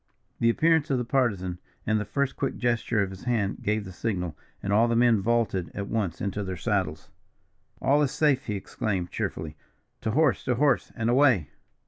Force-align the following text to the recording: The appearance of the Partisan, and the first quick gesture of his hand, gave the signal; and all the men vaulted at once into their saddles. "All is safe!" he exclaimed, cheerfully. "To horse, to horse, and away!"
The 0.39 0.49
appearance 0.49 0.89
of 0.89 0.97
the 0.97 1.05
Partisan, 1.05 1.59
and 1.85 1.99
the 1.99 2.05
first 2.05 2.35
quick 2.35 2.57
gesture 2.57 3.03
of 3.03 3.11
his 3.11 3.25
hand, 3.25 3.61
gave 3.61 3.85
the 3.85 3.91
signal; 3.91 4.35
and 4.63 4.73
all 4.73 4.87
the 4.87 4.95
men 4.95 5.21
vaulted 5.21 5.69
at 5.75 5.89
once 5.89 6.19
into 6.21 6.43
their 6.43 6.57
saddles. 6.57 7.11
"All 7.83 8.01
is 8.01 8.09
safe!" 8.09 8.47
he 8.47 8.55
exclaimed, 8.55 9.11
cheerfully. 9.11 9.57
"To 10.01 10.09
horse, 10.09 10.43
to 10.45 10.55
horse, 10.55 10.91
and 10.95 11.07
away!" 11.07 11.49